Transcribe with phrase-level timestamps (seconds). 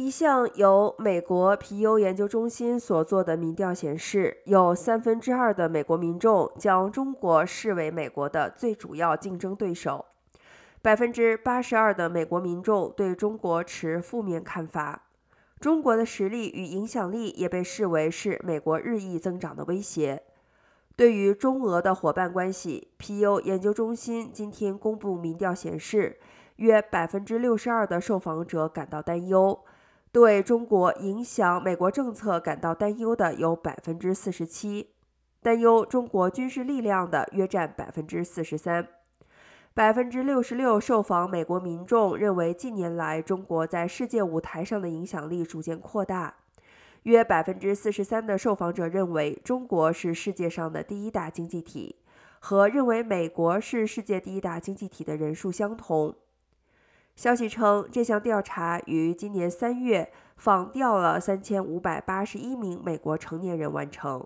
[0.00, 10.04] 一项由美国皮尤研究中心所做的民调显示，有三分之二的美国民众将中国视为美国的最主要竞争对手，
[10.80, 15.02] 百分之八十二的美国民众对中国持负面看法。
[15.58, 20.22] 中国的实力与影响力也被视为是美国日益增长的威胁。
[20.94, 26.20] 对于中俄的伙伴关系，皮尤研究中心今天公布民调显示，
[26.56, 29.58] 约百分之六十二的受访者感到担忧。
[30.10, 34.90] 对中国影响美国政策感到担忧的有百分之四十七，
[35.42, 38.88] 担忧中国军事力量的约占百分之四十三，
[39.74, 46.34] 百分之六十六受访美国民众认为近年来中国在世界舞台上的影响力逐渐扩大，
[47.02, 51.96] 约百分之四十三的受访者认为中国是世界上的第一大经济体，
[52.40, 56.14] 和认为美国是世界第一大经济体的人数相同。
[57.18, 64.24] 消息称，这项调查于今年三月访调了三千五百八十一名美国成年人完成。